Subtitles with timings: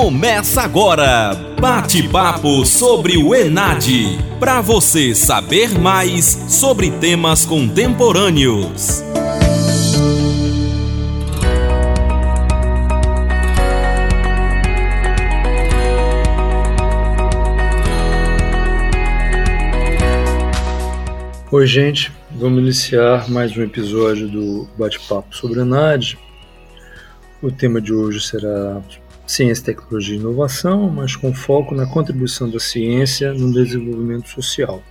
[0.00, 3.86] Começa agora, bate-papo sobre o Enad,
[4.38, 9.02] para você saber mais sobre temas contemporâneos.
[21.52, 26.18] Oi, gente, vamos iniciar mais um episódio do Bate-Papo sobre a NAD.
[27.42, 28.80] O tema de hoje será
[29.30, 34.82] ciência, tecnologia e inovação, mas com foco na contribuição da ciência no desenvolvimento social.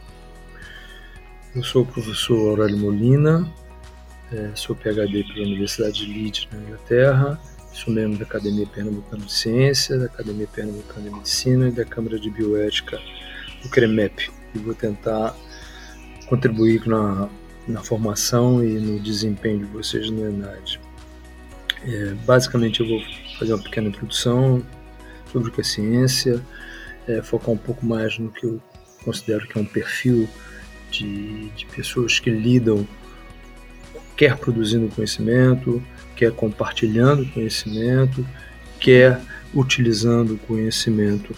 [1.54, 3.52] Eu sou o professor Aurélio Molina,
[4.32, 7.42] é, sou PhD pela Universidade de Leeds, na Inglaterra,
[7.74, 12.18] sou membro da Academia Pernambucana de Ciência, da Academia Pernambucana de Medicina e da Câmara
[12.18, 12.98] de Bioética
[13.62, 15.36] do CREMEP, e vou tentar
[16.28, 17.28] contribuir na,
[17.68, 20.80] na formação e no desempenho de vocês no ENAD.
[21.84, 23.02] É, basicamente, eu vou
[23.40, 24.62] fazer uma pequena introdução
[25.32, 26.44] sobre o que é ciência,
[27.08, 28.62] é, focar um pouco mais no que eu
[29.04, 30.28] considero que é um perfil
[30.92, 32.86] de, de pessoas que lidam,
[34.18, 35.82] quer produzindo conhecimento,
[36.16, 38.26] quer compartilhando conhecimento,
[38.80, 39.22] quer
[39.54, 41.34] utilizando conhecimento.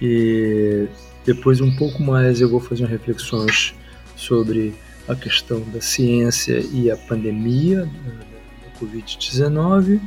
[0.00, 0.86] E
[1.24, 3.74] depois, um pouco mais, eu vou fazer reflexões
[4.14, 4.74] sobre
[5.08, 10.00] a questão da ciência e a pandemia da Covid-19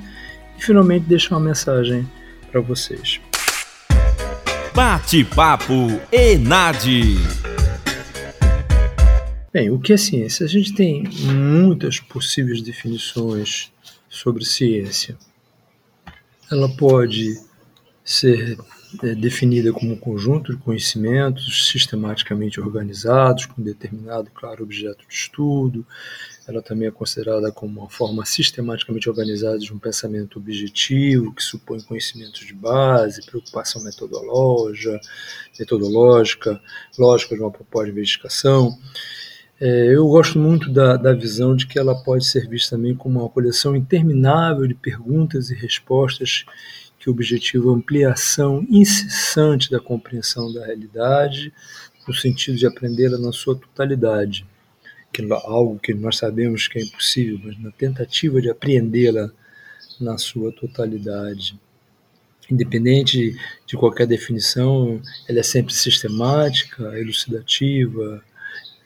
[0.60, 2.08] e finalmente deixar uma mensagem
[2.52, 3.22] para vocês.
[4.76, 5.74] Bate-papo
[6.12, 6.86] Enad.
[9.52, 10.46] Bem, o que é ciência?
[10.46, 13.72] A gente tem muitas possíveis definições
[14.10, 15.18] sobre ciência.
[16.52, 17.40] Ela pode
[18.04, 18.58] ser
[19.04, 25.86] é definida como um conjunto de conhecimentos sistematicamente organizados, com determinado, claro, objeto de estudo.
[26.50, 31.80] Ela também é considerada como uma forma sistematicamente organizada de um pensamento objetivo, que supõe
[31.80, 35.00] conhecimentos de base, preocupação metodológica,
[35.60, 36.60] metodológica
[36.98, 38.76] lógica de uma proposta de investigação.
[39.62, 43.20] É, eu gosto muito da, da visão de que ela pode ser vista também como
[43.20, 46.46] uma coleção interminável de perguntas e respostas
[46.98, 51.54] que objetiva ampliação incessante da compreensão da realidade,
[52.08, 54.48] no sentido de aprendê-la na sua totalidade,
[55.22, 59.32] é algo que nós sabemos que é impossível, mas na tentativa de apreendê-la
[60.00, 61.60] na sua totalidade.
[62.50, 68.24] Independente de qualquer definição, ela é sempre sistemática, elucidativa,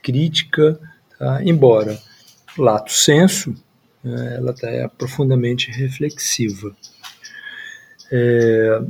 [0.02, 0.80] crítica,
[1.18, 1.42] tá?
[1.44, 1.98] embora
[2.58, 3.56] lato senso,
[4.04, 6.76] né, ela tá, é profundamente reflexiva.
[8.12, 8.82] É,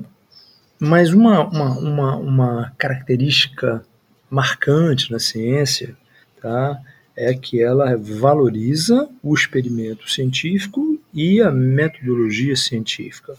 [0.79, 3.85] mas uma, uma, uma, uma, característica
[4.29, 5.95] marcante na ciência
[6.41, 6.81] tá,
[7.15, 13.35] é que ela valoriza o experimento científico e a metodologia científica.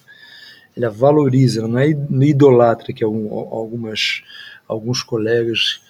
[0.77, 1.89] Ela valoriza, ela não é
[2.29, 4.23] idolatra que algumas,
[4.69, 5.81] alguns colegas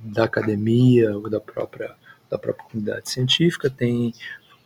[0.00, 1.94] da academia ou da própria,
[2.30, 4.12] da própria comunidade científica têm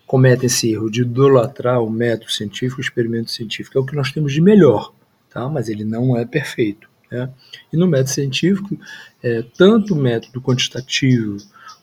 [0.07, 3.79] cometem esse erro de idolatrar o método científico, o experimento científico.
[3.79, 4.93] É o que nós temos de melhor,
[5.33, 5.49] tá?
[5.49, 6.91] mas ele não é perfeito.
[7.09, 7.31] Né?
[7.73, 8.77] E no método científico,
[9.23, 11.37] é, tanto o método quantitativo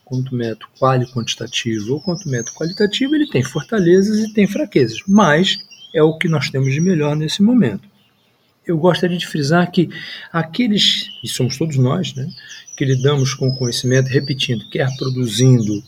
[0.08, 5.58] quanto método quali-quantitativo ou quanto método qualitativo, ele tem fortalezas e tem fraquezas, mas
[5.94, 7.86] é o que nós temos de melhor nesse momento.
[8.66, 9.90] Eu gostaria de frisar que
[10.32, 12.26] aqueles, e somos todos nós, né,
[12.76, 15.82] que lidamos com o conhecimento, repetindo, quer produzindo,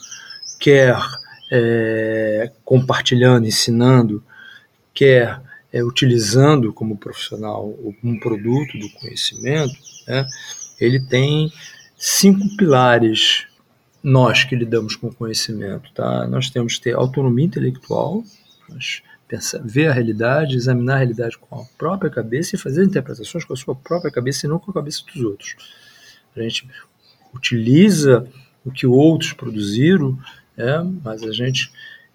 [0.58, 0.96] quer
[1.50, 4.22] é, compartilhando, ensinando,
[4.92, 5.40] quer
[5.72, 9.74] é, utilizando como profissional um produto do conhecimento,
[10.06, 10.26] né,
[10.78, 11.50] ele tem
[11.96, 13.46] cinco pilares
[14.02, 15.92] nós que lidamos com o conhecimento.
[15.92, 16.26] Tá?
[16.26, 18.22] Nós temos que ter autonomia intelectual,
[19.28, 23.52] pensar, ver a realidade, examinar a realidade com a própria cabeça e fazer interpretações com
[23.52, 25.56] a sua própria cabeça e não com a cabeça dos outros.
[26.36, 26.68] A gente
[27.34, 28.26] utiliza
[28.64, 30.18] o que outros produziram
[30.60, 31.72] é, mas a gente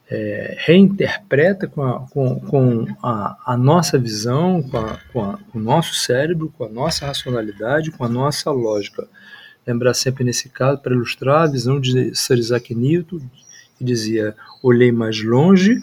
[0.10, 5.62] é, reinterpreta com, a, com, com a, a, nossa visão, com, a, com, com, o
[5.62, 9.08] nosso cérebro, com a nossa racionalidade, com a nossa lógica.
[9.66, 13.20] Lembrar sempre nesse caso, para ilustrar a visão de Sir Isaac Newton,
[13.78, 15.82] que dizia: olhei mais longe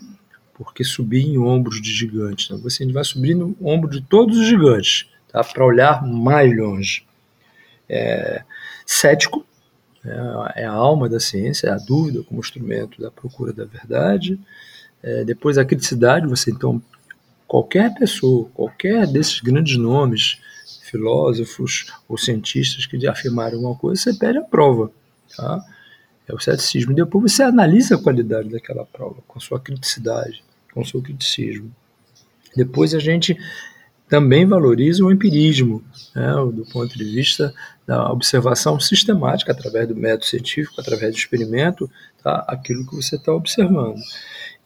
[0.55, 2.47] porque subi em ombros de gigantes.
[2.47, 5.43] Então, você vai subir no ombro de todos os gigantes, tá?
[5.43, 7.05] para olhar mais longe.
[7.89, 8.43] É,
[8.87, 9.45] cético,
[10.05, 14.39] é, é, a alma da ciência, é a dúvida como instrumento da procura da verdade.
[15.03, 16.81] É, depois a criticidade, você então,
[17.47, 20.41] qualquer pessoa, qualquer desses grandes nomes,
[20.93, 24.93] filósofos ou cientistas que afirmaram alguma coisa, você pede a prova.
[25.35, 25.65] Tá?
[26.29, 26.95] É o ceticismo.
[26.95, 31.75] Depois você analisa a qualidade daquela prova, com sua criticidade, com seu criticismo.
[32.55, 33.37] Depois a gente
[34.09, 35.83] também valoriza o empirismo,
[36.15, 37.53] né, do ponto de vista
[37.87, 41.91] da observação sistemática, através do método científico, através do experimento,
[42.23, 43.97] tá, aquilo que você está observando.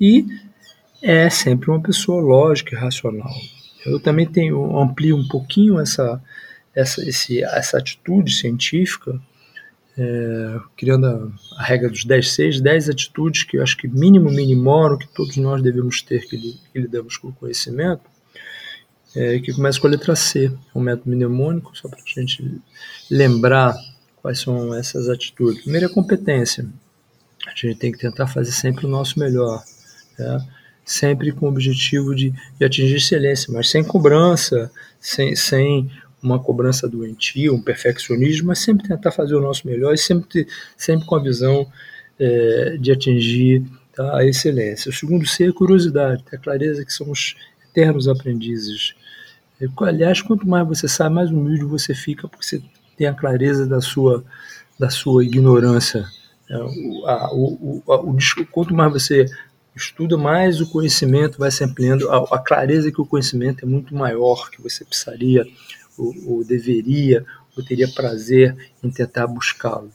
[0.00, 0.26] E
[1.00, 3.32] é sempre uma pessoa lógica e racional.
[3.87, 6.23] Eu também tenho amplio um pouquinho essa,
[6.75, 9.21] essa, esse, essa atitude científica,
[9.99, 14.31] é, criando a, a, regra dos 10 6, 10 atitudes que eu acho que mínimo
[14.31, 18.03] minimoram que todos nós devemos ter que, que lidamos com o conhecimento,
[19.15, 22.61] é, que começa com a letra C, é um método mnemônico, só para a gente
[23.11, 23.75] lembrar
[24.17, 25.62] quais são essas atitudes.
[25.62, 26.69] Primeiro é competência.
[27.47, 29.62] A gente tem que tentar fazer sempre o nosso melhor,
[30.19, 30.47] né?
[30.87, 35.91] Sempre com o objetivo de, de, atingir excelência, mas sem cobrança, sem, sem
[36.23, 40.47] uma cobrança doentia, um perfeccionismo, mas sempre tentar fazer o nosso melhor e sempre,
[40.77, 41.67] sempre com a visão
[42.19, 44.88] é, de atingir tá, a excelência.
[44.91, 47.35] O segundo C é a curiosidade, ter a clareza que somos
[47.69, 48.94] eternos aprendizes
[49.81, 52.62] Aliás, quanto mais você sabe, mais humilde você fica, porque você
[52.97, 54.23] tem a clareza da sua,
[54.79, 56.05] da sua ignorância.
[56.49, 59.27] É, o, a, o, o, o, quanto mais você
[59.76, 63.94] estuda, mais o conhecimento vai se ampliando, a, a, clareza que o conhecimento é muito
[63.94, 65.46] maior que você precisaria,
[65.99, 67.25] ou, ou deveria,
[67.56, 69.90] ou teria prazer em tentar buscá-lo.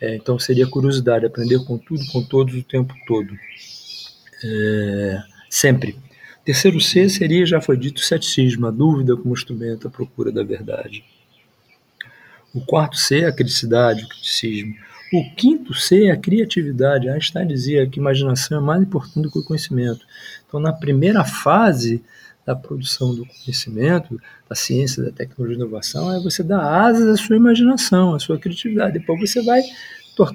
[0.00, 3.36] É, então seria curiosidade, aprender com tudo, com todos o tempo todo.
[4.44, 5.98] É, sempre.
[6.44, 11.04] Terceiro C seria, já foi dito, ceticismo, a dúvida como instrumento à procura da verdade.
[12.54, 14.74] O quarto C é a criticidade, o criticismo.
[15.12, 17.08] O quinto C é a criatividade.
[17.08, 20.04] Einstein dizia que imaginação é mais importante do que o conhecimento.
[20.46, 22.02] Então, na primeira fase
[22.44, 27.22] da produção do conhecimento, da ciência, da tecnologia e inovação, é você dar asas à
[27.22, 28.98] sua imaginação, à sua criatividade.
[28.98, 29.62] Depois você vai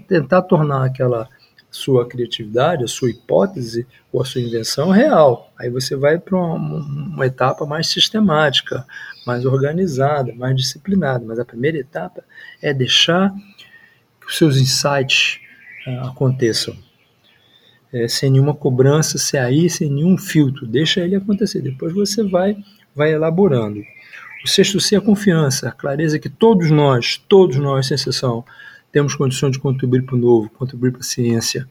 [0.07, 1.27] tentar tornar aquela
[1.69, 5.51] sua criatividade, a sua hipótese ou a sua invenção real.
[5.57, 8.85] Aí você vai para uma, uma, etapa mais sistemática,
[9.25, 11.25] mais organizada, mais disciplinada.
[11.25, 12.23] Mas a primeira etapa
[12.61, 13.33] é deixar
[14.25, 15.39] que os seus insights
[15.87, 16.75] uh, aconteçam.
[17.91, 20.65] É, sem nenhuma cobrança, sem aí, sem nenhum filtro.
[20.65, 21.61] Deixa ele acontecer.
[21.61, 22.57] Depois você vai,
[22.95, 23.83] vai elaborando.
[24.43, 28.43] O sexto C é a confiança, a clareza que todos nós, todos nós, sem exceção,
[28.91, 31.69] temos condições de contribuir para o novo, contribuir para a ciência,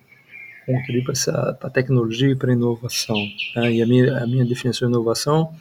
[0.65, 3.17] contribuir para, a tecnologia e para a inovação.
[3.57, 3.73] Né?
[3.75, 5.55] E a minha, a minha definição de inovação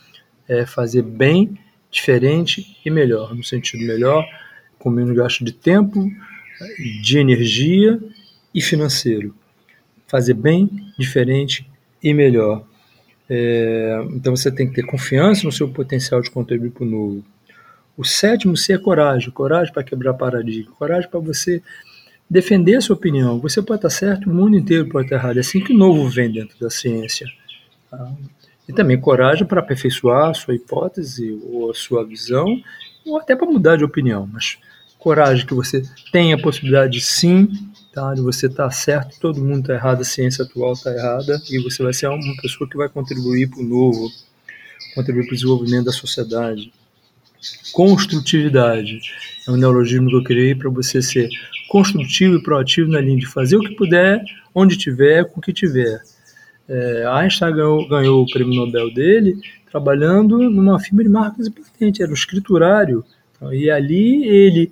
[0.47, 1.57] é fazer bem,
[1.91, 4.25] diferente e melhor, no sentido melhor,
[4.79, 6.09] com menos gasto de tempo,
[7.02, 8.00] de energia
[8.54, 9.36] e financeiro.
[10.08, 11.69] Fazer bem, diferente
[12.04, 12.66] e melhor.
[13.30, 17.24] É, então você tem que ter confiança no seu potencial de contribuir para o novo.
[17.96, 21.62] O sétimo C é coragem, coragem para quebrar paradigma, coragem para você
[22.30, 23.40] defender a sua opinião.
[23.40, 25.38] Você pode estar certo, o mundo inteiro pode estar errado.
[25.38, 27.28] É assim que o novo vem dentro da ciência.
[27.90, 28.12] Tá?
[28.68, 32.46] E também coragem para aperfeiçoar a sua hipótese ou a sua visão,
[33.06, 34.28] ou até para mudar de opinião.
[34.31, 34.58] Mas
[35.01, 37.50] coragem que você tem a possibilidade de sim,
[37.94, 38.13] tá?
[38.13, 41.83] de você estar certo, todo mundo está errado, a ciência atual está errada, e você
[41.83, 44.09] vai ser uma pessoa que vai contribuir para o novo,
[44.95, 46.71] contribuir para o desenvolvimento da sociedade
[47.71, 49.00] construtividade.
[49.48, 51.30] É um neologismo que eu criei para você ser
[51.69, 54.21] construtivo e proativo na linha de fazer o que puder,
[54.53, 56.01] onde tiver, com o que tiver.
[56.68, 59.38] É, Einstein ganhou, ganhou, o prêmio Nobel dele
[59.71, 63.05] trabalhando numa firma de marcas e era um escriturário.
[63.36, 64.72] Então, e ali ele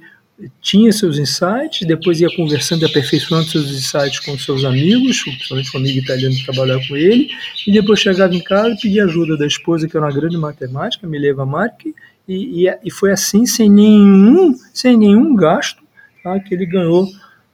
[0.62, 5.78] tinha seus insights, depois ia conversando e aperfeiçoando seus insights com seus amigos, principalmente com
[5.78, 7.30] um amigo italiano que trabalhava com ele,
[7.68, 11.08] e depois chegava em casa e pedia ajuda da esposa, que era uma grande matemática,
[11.08, 11.94] Mileva Marchi,
[12.28, 15.82] e, e, e, foi assim, sem nenhum, sem nenhum gasto,
[16.24, 17.08] tá, que ele ganhou,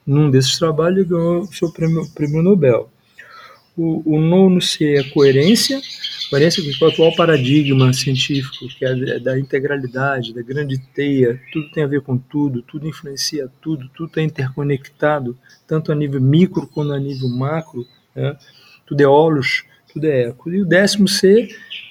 [0.06, 2.90] num desses trabalhos, ele ganhou o seu prêmio, prêmio Nobel.
[3.76, 5.80] O, o nono C é coerência,
[6.30, 11.84] coerência com o atual paradigma científico, que é da integralidade, da grande teia, tudo tem
[11.84, 16.92] a ver com tudo, tudo influencia tudo, tudo está interconectado, tanto a nível micro quanto
[16.92, 18.36] a nível macro, né?
[18.86, 20.50] tudo é olos, tudo é eco.
[20.50, 21.48] E o décimo C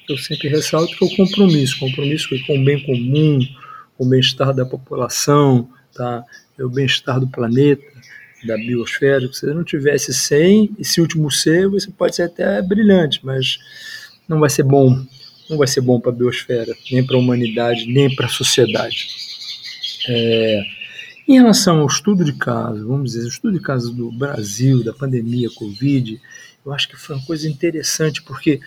[0.10, 3.40] eu sempre ressalto que é o compromisso, compromisso com o bem comum,
[3.98, 6.24] com o bem-estar da população, tá?
[6.58, 7.84] É o bem-estar do planeta,
[8.46, 9.22] da biosfera.
[9.22, 13.58] Se você não tivesse 100, esse último C, você pode ser até brilhante, mas
[14.28, 15.06] não vai ser bom.
[15.50, 19.08] Não vai ser bom para a biosfera, nem para a humanidade, nem para a sociedade.
[20.08, 20.64] É,
[21.28, 24.94] em relação ao estudo de caso, vamos dizer, o estudo de caso do Brasil, da
[24.94, 26.20] pandemia Covid,
[26.66, 28.60] eu acho que foi uma coisa interessante, porque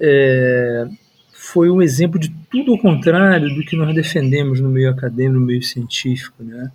[0.00, 0.88] é,
[1.32, 5.46] foi um exemplo de tudo ao contrário do que nós defendemos no meio acadêmico, no
[5.46, 6.42] meio científico.
[6.42, 6.70] Né?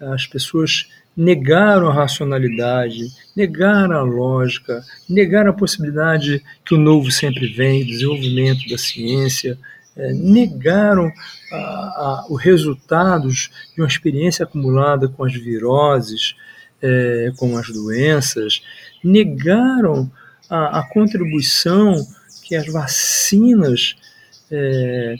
[0.00, 7.46] As pessoas negaram a racionalidade, negaram a lógica, negaram a possibilidade que o novo sempre
[7.48, 9.58] vem, desenvolvimento da ciência,
[9.96, 11.10] é, negaram
[12.28, 16.34] os resultados de uma experiência acumulada com as viroses,
[16.80, 18.62] é, com as doenças,
[19.02, 20.10] negaram
[20.48, 21.94] a, a contribuição
[22.42, 23.96] que as vacinas,
[24.50, 25.16] é,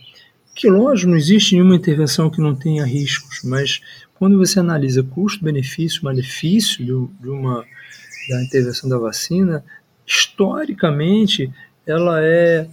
[0.55, 3.81] que lógico, não existe nenhuma intervenção que não tenha riscos, mas
[4.21, 7.65] quando você analisa custo-benefício, malefício de, uma
[8.29, 9.65] da intervenção da vacina,
[10.07, 11.51] historicamente
[11.87, 12.69] ela é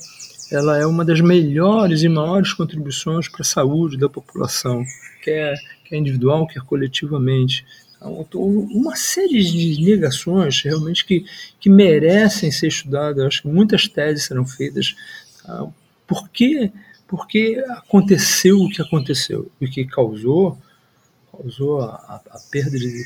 [0.52, 4.84] ela é uma das melhores e maiores contribuições para a saúde da população,
[5.24, 7.66] quer, quer individual, quer coletivamente.
[8.02, 11.26] Então, uma série de negações realmente que,
[11.60, 13.26] que merecem ser estudadas.
[13.26, 14.96] Acho que muitas teses serão feitas.
[15.44, 15.68] Tá?
[16.06, 16.72] Por que,
[17.06, 19.52] por que aconteceu o que aconteceu?
[19.62, 20.58] O que causou,
[21.38, 23.04] causou a, a, perda de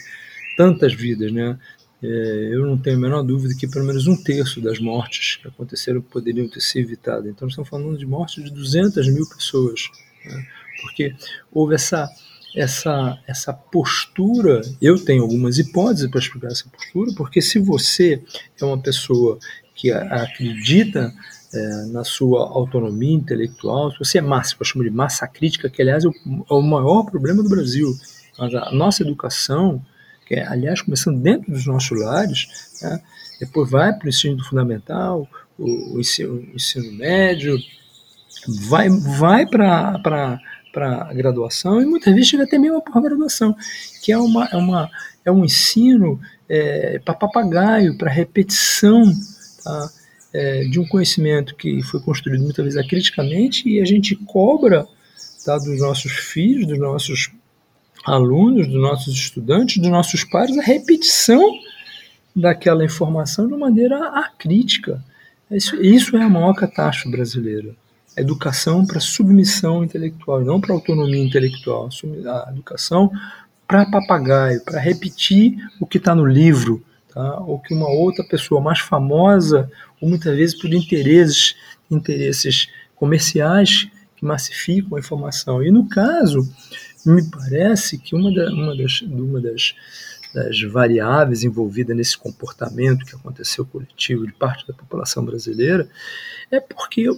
[0.56, 1.58] tantas vidas, né?
[2.04, 5.48] É, eu não tenho a menor dúvida que pelo menos um terço das mortes que
[5.48, 7.28] aconteceram poderiam ter sido evitadas.
[7.28, 9.82] Então, estamos falando de mortes de 200 mil pessoas,
[10.26, 10.46] né?
[10.82, 11.14] porque
[11.52, 12.10] houve essa,
[12.56, 14.62] essa, essa postura.
[14.82, 18.22] Eu tenho algumas hipóteses para explicar essa postura, porque se você
[18.60, 19.38] é uma pessoa
[19.76, 21.14] que acredita
[21.54, 25.82] é, na sua autonomia intelectual, se você é massa, eu chamo de massa crítica, que
[25.82, 26.14] aliás é o,
[26.50, 27.94] é o maior problema do Brasil.
[28.38, 29.84] Mas a nossa educação
[30.32, 32.48] que é, aliás, começando dentro dos nossos lares,
[32.82, 33.02] né?
[33.38, 35.28] depois vai para o ensino fundamental,
[35.60, 37.58] o, o, ensino, o ensino, médio,
[38.70, 40.40] vai, vai para
[40.74, 43.54] a graduação e muitas vezes chega até mesmo a pós-graduação,
[44.02, 44.90] que é, uma, é, uma,
[45.26, 49.04] é um ensino é, para papagaio, para repetição
[49.62, 49.90] tá?
[50.34, 54.88] é, de um conhecimento que foi construído muitas vezes acriticamente e a gente cobra
[55.46, 57.30] tá, dos nossos filhos, dos nossos
[58.06, 61.52] alunos, dos nossos estudantes, dos nossos pares, a repetição
[62.36, 65.04] daquela informação de maneira acrítica.
[65.50, 67.76] Isso, isso é a maior catástrofe brasileira.
[68.18, 71.90] A educação para submissão intelectual, não para autonomia intelectual.
[72.26, 73.12] A educação
[73.68, 77.40] para papagaio, para repetir o que está no livro, tá?
[77.40, 81.56] ou que uma outra pessoa mais famosa, ou muitas vezes por interesses,
[81.90, 85.64] interesses comerciais que massificam a informação.
[85.64, 86.48] E no caso
[87.06, 89.76] me parece que uma, da, uma, das, uma das,
[90.34, 95.88] das variáveis envolvidas nesse comportamento que aconteceu coletivo de parte da população brasileira
[96.50, 97.10] é porque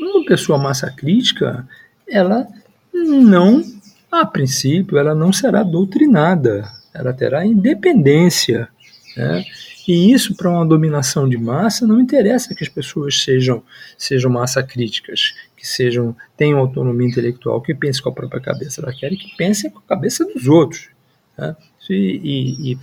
[0.00, 1.66] uma pessoa massa crítica,
[2.08, 2.46] ela
[2.92, 3.62] não,
[4.10, 8.68] a princípio, ela não será doutrinada, ela terá independência,
[9.16, 9.44] né?
[9.88, 13.62] E isso para uma dominação de massa não interessa que as pessoas sejam
[13.96, 15.34] sejam massa críticas,
[15.66, 18.80] que sejam tenham autonomia intelectual, que pensem com a própria cabeça.
[18.80, 20.88] Ela quer que pensem com a cabeça dos outros.
[21.36, 21.56] Né?
[21.90, 22.78] E, e, e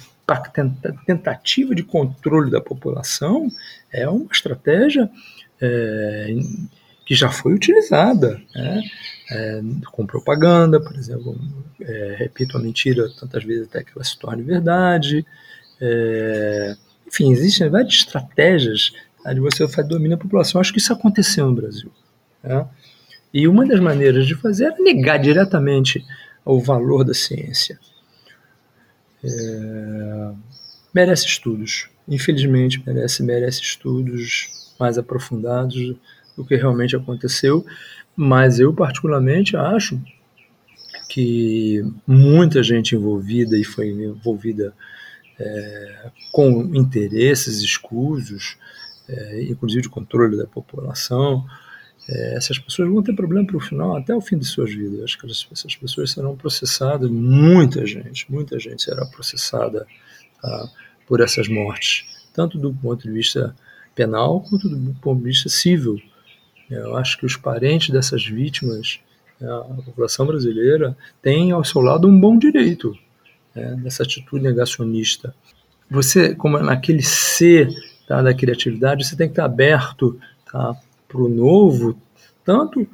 [1.06, 3.48] tentativa de controle da população
[3.92, 5.10] é uma estratégia
[5.62, 6.36] é,
[7.06, 8.82] que já foi utilizada, né?
[9.32, 9.62] é,
[9.92, 11.38] com propaganda, por exemplo,
[11.82, 15.26] é, repito a mentira tantas vezes até que ela se torne verdade.
[15.82, 16.76] É,
[17.08, 20.60] enfim, existem várias estratégias tá, de você domínio da população.
[20.62, 21.92] Acho que isso aconteceu no Brasil.
[22.44, 22.68] Né?
[23.34, 26.06] E uma das maneiras de fazer era negar diretamente
[26.46, 27.80] o valor da ciência.
[29.24, 30.32] É,
[30.94, 31.90] merece estudos.
[32.08, 35.96] Infelizmente, merece, merece estudos mais aprofundados
[36.36, 37.66] do que realmente aconteceu.
[38.16, 40.00] Mas eu, particularmente, acho
[41.10, 44.74] que muita gente envolvida e foi envolvida
[45.40, 48.58] é, com interesses escusos,
[49.08, 51.46] é, inclusive de controle da população,
[52.10, 55.04] é, essas pessoas vão ter problema para o final, até o fim de suas vidas.
[55.04, 59.86] Acho que essas pessoas serão processadas, muita gente, muita gente será processada
[60.42, 60.70] tá,
[61.08, 63.56] por essas mortes, tanto do ponto de vista
[63.96, 66.02] penal quanto do ponto de vista civil.
[66.70, 69.00] Eu acho que os parentes dessas vítimas,
[69.40, 72.98] né, a população brasileira, tem ao seu lado um bom direito
[73.56, 75.34] né, atitude negacionista.
[75.90, 77.70] Você, como é naquele ser
[78.08, 80.20] tá, da criatividade, você tem que estar aberto
[80.52, 80.76] tá,
[81.14, 81.96] para o novo,
[82.44, 82.88] tanto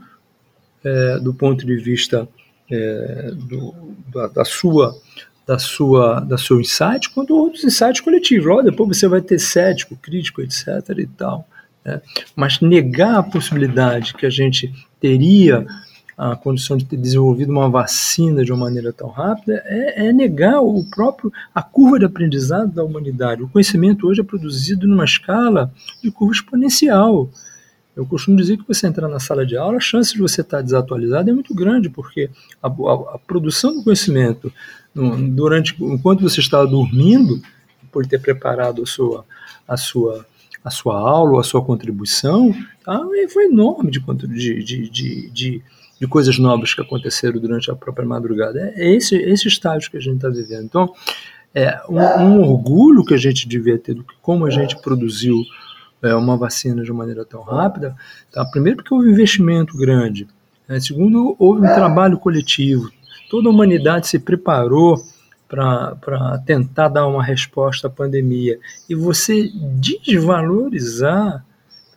[0.84, 2.28] é, do ponto de vista
[2.70, 3.74] é, do,
[4.14, 4.94] da, da, sua
[5.48, 8.46] da sua da seu insight quanto outros insights coletivos.
[8.46, 10.68] Logo depois você vai ter cético, crítico, etc.
[10.98, 11.48] e tal.
[11.86, 12.02] Né?
[12.36, 15.66] Mas negar a possibilidade que a gente teria
[16.18, 20.60] a condição de ter desenvolvido uma vacina de uma maneira tão rápida é, é, negar
[20.60, 23.42] o próprio a curva de aprendizado da humanidade.
[23.42, 25.72] O conhecimento hoje é produzido numa escala
[26.04, 27.30] de curva exponencial.
[28.00, 30.62] Eu costumo dizer que você entrar na sala de aula, a chance de você estar
[30.62, 32.30] desatualizado é muito grande, porque
[32.64, 34.52] a, a, a produção do conhecimento
[35.32, 37.42] durante enquanto você estava dormindo,
[37.92, 39.26] por ter preparado a sua,
[39.68, 40.26] a sua
[40.64, 42.54] a sua aula, a sua contribuição,
[42.84, 43.02] tá?
[43.30, 45.62] foi enorme de, de, de, de,
[46.00, 48.74] de coisas novas que aconteceram durante a própria madrugada.
[48.76, 50.66] É esse, esse estágio que a gente está vivendo.
[50.66, 50.94] Então,
[51.56, 55.42] é um, um, orgulho que a gente devia ter como a gente produziu
[56.02, 57.96] é, uma vacina de maneira tão rápida.
[58.32, 58.46] Tá?
[58.46, 60.28] Primeiro, porque houve um investimento grande.
[60.68, 60.80] Né?
[60.80, 62.90] Segundo, houve um trabalho coletivo.
[63.30, 65.04] Toda a humanidade se preparou
[65.48, 68.60] para tentar dar uma resposta à pandemia.
[68.88, 71.44] E você desvalorizar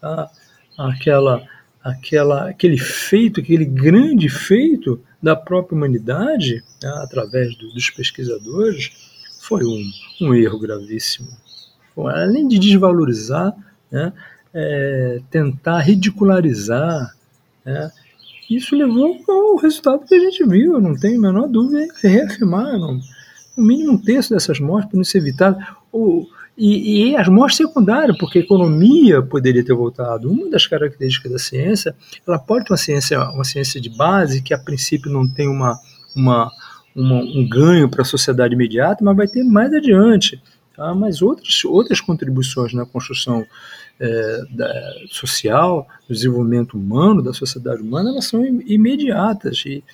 [0.01, 0.31] tá,
[0.79, 1.43] aquela,
[1.85, 8.91] aquela, aquele feito, aquele grande feito da própria humanidade, tá, através do, dos pesquisadores,
[9.41, 9.91] foi um,
[10.21, 11.29] um erro gravíssimo.
[11.97, 13.55] Além de desvalorizar,
[13.93, 14.13] né,
[14.55, 17.15] é, tentar ridicularizar,
[17.65, 17.93] né,
[18.51, 23.01] isso levou ao resultado que a gente viu, não tenho a menor dúvida, reafirmar, no
[23.57, 25.65] mínimo um terço dessas mortes poderiam ser evitadas.
[25.93, 30.31] O, e, e, as mortes secundárias, porque a economia poderia ter voltado.
[30.31, 31.95] Uma das características da ciência,
[32.27, 35.79] ela pode ter uma ciência, uma ciência de base que a princípio não tem uma,
[36.15, 36.51] uma,
[36.95, 40.43] uma um ganho para a sociedade imediata, mas vai ter mais adiante.
[40.77, 40.95] Tá?
[40.95, 43.45] Mas outras, outras contribuições na construção
[44.01, 44.73] é, da,
[45.11, 49.63] social, do desenvolvimento humano, da sociedade humana, elas são imediatas.
[49.67, 49.85] E,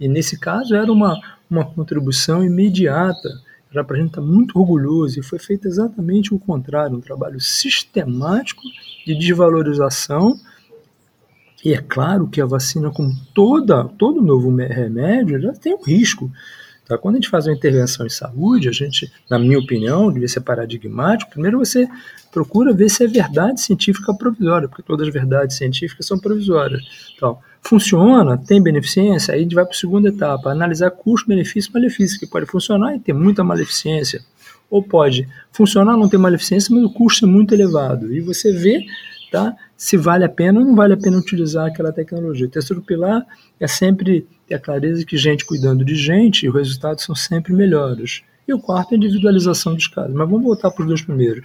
[0.00, 1.20] e nesse caso era uma,
[1.50, 3.28] uma contribuição imediata.
[3.70, 7.40] Era para a gente estar muito orgulhoso e foi feito exatamente o contrário, um trabalho
[7.40, 8.62] sistemático
[9.06, 10.38] de desvalorização.
[11.64, 16.30] E é claro que a vacina, como toda, todo novo remédio, já tem um risco.
[16.86, 16.98] Tá?
[16.98, 20.40] Quando a gente faz uma intervenção em saúde, a gente, na minha opinião, devia ser
[20.40, 21.30] paradigmático.
[21.30, 21.88] Primeiro você
[22.32, 26.82] procura ver se é verdade científica provisória, porque todas as verdades científicas são provisórias.
[27.14, 31.70] Então, funciona, tem beneficência, aí a gente vai para a segunda etapa, analisar custo, benefício
[31.70, 34.22] e malefício, que pode funcionar e ter muita maleficência,
[34.68, 38.84] ou pode funcionar, não ter maleficência, mas o custo é muito elevado, e você vê
[39.32, 42.46] tá, se vale a pena ou não vale a pena utilizar aquela tecnologia.
[42.46, 43.24] O terceiro pilar
[43.58, 48.22] é sempre ter a clareza que gente cuidando de gente, os resultados são sempre melhores.
[48.46, 50.14] E o quarto é a individualização dos casos.
[50.14, 51.44] Mas vamos voltar para os dois primeiros.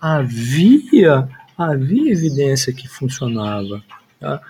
[0.00, 3.82] Havia, havia evidência que funcionava,
[4.20, 4.40] tá?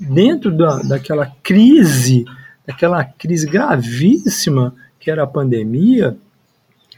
[0.00, 2.24] dentro da, daquela crise,
[2.66, 6.16] daquela crise gravíssima que era a pandemia,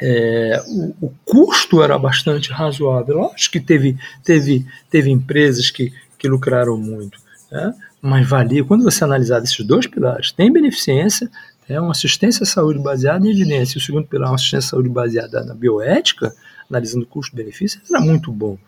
[0.00, 3.16] é, o, o, custo era bastante razoável.
[3.16, 7.18] Lógico que teve, teve, teve empresas que, que lucraram muito,
[7.50, 7.74] né?
[8.00, 8.64] mas valia.
[8.64, 11.30] Quando você analisar esses dois pilares, tem beneficência,
[11.68, 14.70] é uma assistência à saúde baseada em evidência, e o segundo pilar, uma assistência à
[14.70, 16.34] saúde baseada na bioética,
[16.68, 18.58] analisando custo-benefício, era muito bom.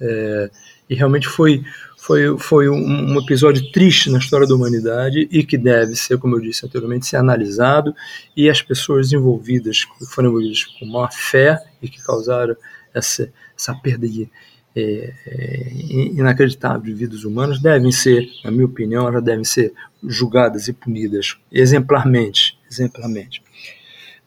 [0.00, 0.50] É,
[0.88, 1.62] e realmente foi,
[1.96, 6.40] foi, foi um, episódio triste na história da humanidade e que deve ser, como eu
[6.40, 7.94] disse anteriormente, ser analisado
[8.36, 12.56] e as pessoas envolvidas, que foram envolvidas com má fé e que causaram
[12.94, 14.28] essa, essa perda de,
[14.74, 15.72] é, é,
[16.14, 21.36] inacreditável de vidas humanas devem ser, na minha opinião, elas devem ser julgadas e punidas
[21.52, 23.42] exemplarmente, exemplarmente.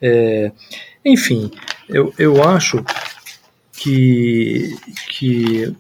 [0.02, 0.52] É,
[1.06, 1.50] enfim,
[1.90, 2.84] eu, eu acho
[3.74, 4.76] que,
[5.10, 5.76] que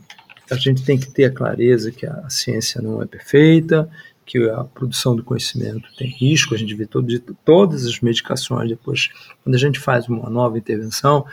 [0.49, 3.89] a gente tem que ter a clareza que a ciência não é perfeita,
[4.25, 7.07] que a produção do conhecimento tem risco, a gente vê todo,
[7.45, 9.09] todas as medicações, depois,
[9.43, 11.25] quando a gente faz uma nova intervenção,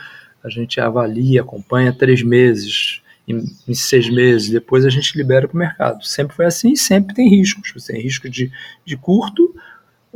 [0.43, 5.55] a gente avalia, acompanha três meses, em, em seis meses, depois a gente libera para
[5.55, 6.05] o mercado.
[6.05, 7.73] Sempre foi assim, sempre tem riscos.
[7.87, 8.51] Tem risco de,
[8.85, 9.55] de curto,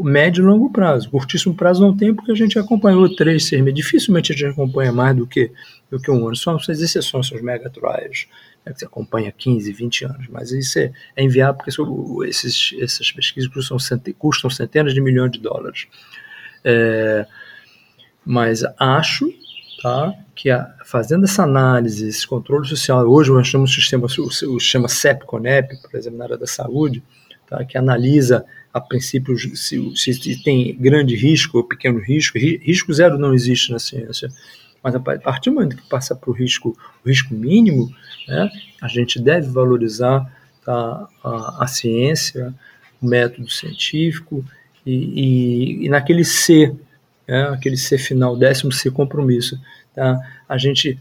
[0.02, 1.08] médio e longo prazo.
[1.10, 3.76] Curtíssimo prazo não tem porque a gente acompanhou três, seis meses.
[3.76, 5.52] Dificilmente a gente acompanha mais do que,
[5.90, 6.34] do que um ano.
[6.34, 8.26] São as exceções, são os megatrials,
[8.64, 10.26] né, que você acompanha 15, 20 anos.
[10.28, 11.70] Mas isso é, é porque
[12.28, 13.76] esses, essas pesquisas custam,
[14.18, 15.86] custam centenas de milhões de dólares.
[16.64, 17.26] É,
[18.24, 19.32] mas acho
[19.80, 24.26] tá, que a, fazendo essa análise, esse controle social, hoje nós temos um sistema, o,
[24.26, 27.02] o sistema CEP-CONEP, por exemplo, na área da saúde,
[27.46, 28.44] tá, que analisa
[28.74, 32.36] a princípio se, se, tem grande risco ou pequeno risco.
[32.36, 34.28] Risco zero não existe na ciência,
[34.82, 37.88] mas a partir do momento que passa para o risco, o risco mínimo,
[38.26, 38.50] né,
[38.82, 40.28] a gente deve valorizar
[40.64, 42.52] tá, a, a, ciência,
[43.00, 44.44] o método científico
[44.84, 46.74] e, e, e naquele C,
[47.28, 49.56] né, aquele C final, décimo C compromisso,
[49.94, 50.98] tá, a gente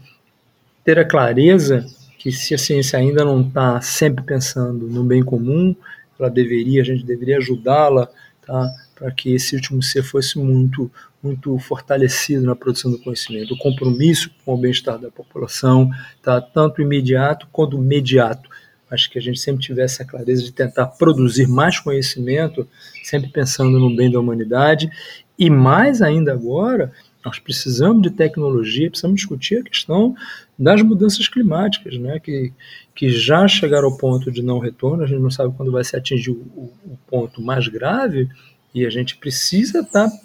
[0.84, 1.84] ter a clareza
[2.18, 5.74] que se a ciência ainda não está sempre pensando no bem comum,
[6.18, 8.08] ela deveria, a gente deveria ajudá-la
[8.42, 8.70] tá?
[8.94, 10.90] para que esse último ser fosse muito,
[11.22, 13.54] muito fortalecido na produção do conhecimento.
[13.54, 15.90] O compromisso com o bem-estar da população,
[16.22, 16.40] tá?
[16.40, 18.48] tanto imediato quanto imediato.
[18.90, 22.68] Acho que a gente sempre tivesse a clareza de tentar produzir mais conhecimento,
[23.02, 24.90] sempre pensando no bem da humanidade,
[25.38, 26.92] e mais ainda agora,
[27.24, 30.14] Nós precisamos de tecnologia, precisamos discutir a questão
[30.58, 32.52] das mudanças climáticas, né, que,
[32.94, 35.96] que já chegaram ao ponto de não retorno, a gente não sabe quando vai se
[35.96, 38.28] atingir o, o ponto mais grave,
[38.74, 40.16] e a gente precisa estar tá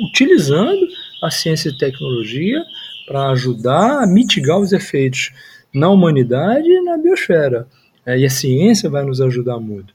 [0.00, 0.86] utilizando
[1.22, 2.62] a ciência e tecnologia
[3.06, 5.30] para ajudar a mitigar os efeitos
[5.72, 7.66] na humanidade e na biosfera.
[8.06, 9.94] É, e a ciência vai nos ajudar muito.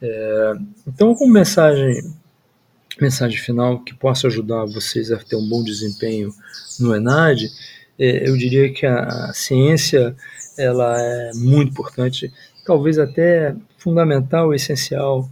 [0.00, 0.52] É,
[0.86, 1.94] então, como mensagem,
[3.00, 6.32] mensagem final que possa ajudar vocês a ter um bom desempenho
[6.80, 7.50] no ENAD,
[7.98, 10.14] é, eu diria que a, ciência
[10.56, 12.32] ela é muito importante,
[12.64, 15.28] talvez até fundamental, essencial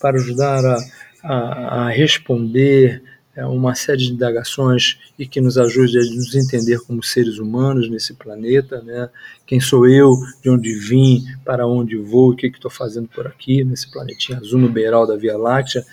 [0.00, 0.78] para ajudar a,
[1.22, 3.02] a, a responder
[3.40, 7.88] é uma série de indagações e que nos ajude a nos entender como seres humanos
[7.88, 9.08] nesse planeta, né?
[9.46, 13.64] Quem sou eu, de onde vim, para onde vou, o que estou fazendo por aqui
[13.64, 15.84] nesse planetinha azul no beiral da Via Láctea.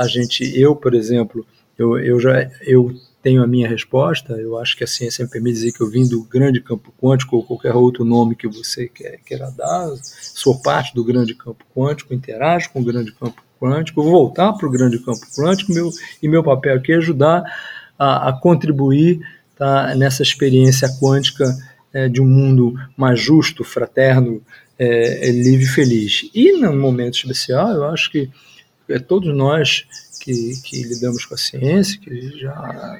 [0.00, 1.46] A gente, eu, por exemplo,
[1.78, 4.34] eu, eu já eu tenho a minha resposta.
[4.34, 7.36] Eu acho que a ciência me permite dizer que eu vim do grande campo quântico
[7.36, 9.88] ou qualquer outro nome que você quer, queira dar.
[10.02, 14.66] Sou parte do grande campo quântico, interajo com o grande campo quântico, vou voltar para
[14.66, 15.90] o grande campo quântico meu,
[16.22, 17.44] e meu papel aqui é ajudar
[17.98, 19.20] a, a contribuir
[19.54, 21.44] tá, nessa experiência quântica
[21.92, 24.40] é, de um mundo mais justo, fraterno,
[24.78, 26.30] é, livre e feliz.
[26.34, 28.30] E num momento especial, eu acho que
[28.90, 29.86] é, todos nós
[30.20, 32.98] que, que lidamos com a ciência, que já,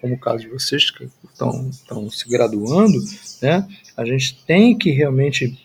[0.00, 1.70] como o caso de vocês que estão,
[2.10, 2.98] se graduando,
[3.40, 5.58] né, a gente tem que realmente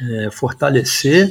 [0.00, 1.30] é, fortalecer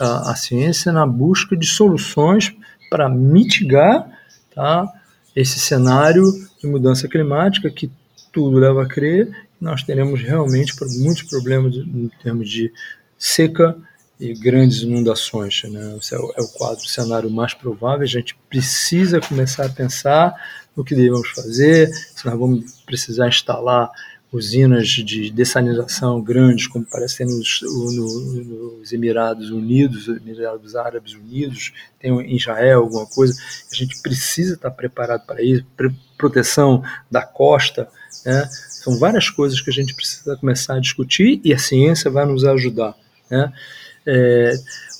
[0.00, 2.54] a, a ciência na busca de soluções
[2.90, 4.08] para mitigar
[4.54, 4.92] tá,
[5.34, 6.24] esse cenário
[6.60, 7.90] de mudança climática que
[8.32, 9.26] tudo leva a crer.
[9.58, 12.72] Que nós teremos realmente muitos problemas em termos de
[13.18, 13.76] seca
[14.18, 15.62] e grandes inundações.
[15.64, 15.96] Né?
[16.00, 18.02] Esse é o, é o quadro, o cenário mais provável.
[18.02, 20.34] A gente precisa começar a pensar
[20.76, 23.90] no que devemos fazer, se nós vamos precisar instalar
[24.32, 32.10] usinas de dessalinização grandes, como parece nos, no, nos Emirados Unidos, Emirados Árabes Unidos, tem
[32.10, 33.32] em Israel alguma coisa,
[33.70, 35.64] a gente precisa estar preparado para isso,
[36.18, 37.88] proteção da costa,
[38.26, 38.48] né?
[38.50, 42.44] são várias coisas que a gente precisa começar a discutir e a ciência vai nos
[42.44, 42.96] ajudar.
[43.30, 43.52] Né?
[44.06, 44.52] É,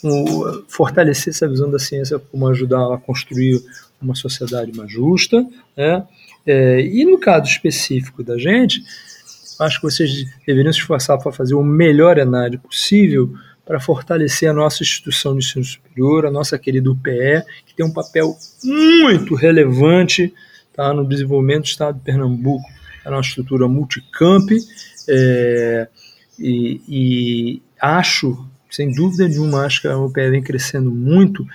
[0.02, 3.62] um, fortalecer essa visão da ciência como ajudar a construir
[4.00, 6.06] uma sociedade mais justa, né?
[6.46, 8.82] É, e no caso específico da gente,
[9.60, 14.52] acho que vocês deveriam se esforçar para fazer o melhor ENAD possível para fortalecer a
[14.52, 20.34] nossa instituição de ensino superior, a nossa querida UPE, que tem um papel muito relevante
[20.74, 22.68] tá, no desenvolvimento do Estado de Pernambuco.
[23.04, 24.50] É uma estrutura multicamp
[25.08, 25.88] é,
[26.38, 31.46] e, e, acho, sem dúvida nenhuma, acho que a UPE vem crescendo muito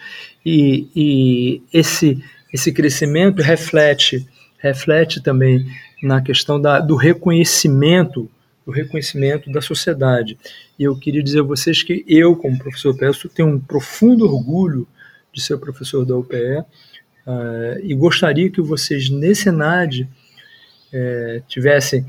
[0.45, 4.25] e, e esse, esse crescimento reflete,
[4.57, 5.65] reflete também
[6.01, 8.29] na questão da, do reconhecimento,
[8.65, 10.37] do reconhecimento da sociedade.
[10.77, 14.87] E eu queria dizer a vocês que eu, como professor PESO, tenho um profundo orgulho
[15.33, 16.65] de ser professor da UPE uh,
[17.27, 22.05] eh, e gostaria que vocês, nesse ENAD, uh, tivessem,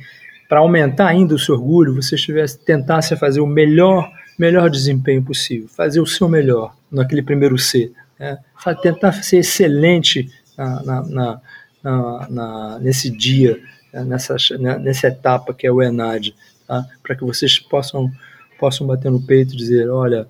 [0.49, 4.09] para aumentar ainda o seu orgulho, vocês tivessem, tentassem fazer o melhor,
[4.41, 8.39] melhor desempenho possível, fazer o seu melhor naquele primeiro C, né?
[8.83, 11.41] tentar ser excelente na,
[11.83, 13.61] na, na, nesse dia
[13.93, 16.35] né, nessa, né, nessa etapa que é o ENAD,
[16.67, 16.87] tá?
[17.03, 18.11] para que vocês possam,
[18.59, 20.27] possam bater no peito e dizer, olha,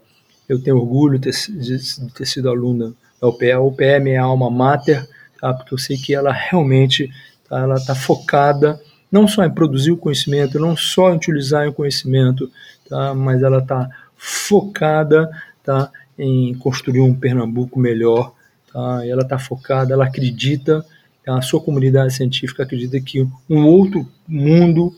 [0.48, 4.22] eu tenho orgulho de ter, de ter sido aluna da UPE, a UPE é minha
[4.22, 5.08] alma mater,
[5.40, 5.54] tá?
[5.54, 7.08] porque eu sei que ela realmente
[7.48, 7.60] tá?
[7.60, 12.50] ela está focada não só em produzir o conhecimento, não só em utilizar o conhecimento,
[12.88, 13.14] tá?
[13.14, 13.88] mas ela está
[14.22, 15.30] focada
[15.64, 15.90] tá?
[16.18, 18.34] em construir um Pernambuco melhor,
[18.70, 19.00] tá?
[19.06, 20.84] ela está focada, ela acredita
[21.26, 24.92] a sua comunidade científica acredita que um outro mundo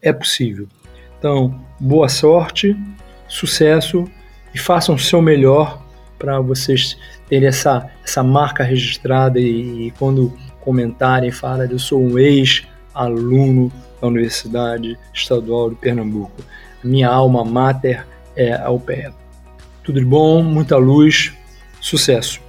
[0.00, 0.66] é possível.
[1.18, 2.76] Então, boa sorte,
[3.28, 4.08] sucesso
[4.54, 5.84] e façam o seu melhor
[6.18, 6.96] para vocês
[7.28, 14.08] terem essa, essa marca registrada e, e quando comentarem, falem, eu sou um ex-aluno da
[14.08, 16.42] Universidade Estadual de Pernambuco.
[16.82, 18.06] Minha alma mater
[18.38, 19.12] é a UPE.
[19.82, 21.32] Tudo de bom, muita luz,
[21.80, 22.40] sucesso!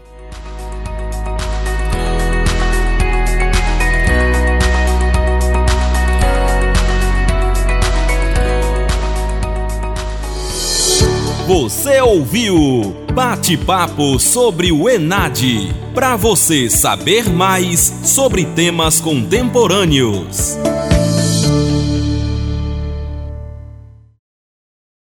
[11.47, 15.41] Você ouviu Bate-papo sobre o Enad.
[15.93, 20.58] Para você saber mais sobre temas contemporâneos.